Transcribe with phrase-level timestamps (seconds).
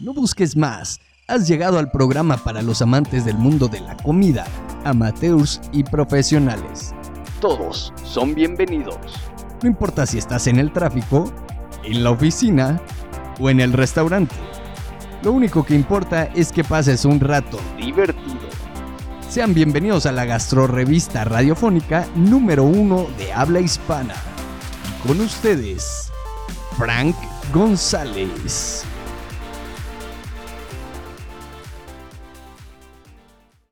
[0.00, 1.00] No busques más.
[1.26, 4.46] Has llegado al programa para los amantes del mundo de la comida,
[4.84, 6.94] amateurs y profesionales.
[7.40, 8.96] Todos son bienvenidos.
[9.60, 11.32] No importa si estás en el tráfico,
[11.82, 12.80] en la oficina
[13.40, 14.36] o en el restaurante.
[15.24, 18.38] Lo único que importa es que pases un rato divertido.
[19.28, 24.14] Sean bienvenidos a la gastrorrevista radiofónica número uno de habla hispana.
[25.04, 26.12] Con ustedes,
[26.76, 27.16] Frank
[27.52, 28.86] González.